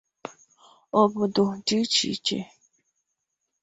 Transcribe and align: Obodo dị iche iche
Obodo 1.01 1.45
dị 1.65 1.75
iche 1.83 2.05
iche 2.13 2.39